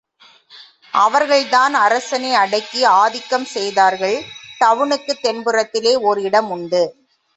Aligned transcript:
அவர்கள் 0.91 1.49
தான் 1.49 1.73
அரசனை 1.73 2.33
அடக்கி 2.33 2.83
ஆதிக்கம் 2.83 3.45
செய்தார்கள். 3.45 4.17
டவுனுக்குத் 4.59 5.23
தென்புறத்திலே 5.23 5.95
ஓர் 5.99 6.19
இடம் 6.19 6.49
உண்டு. 6.49 6.83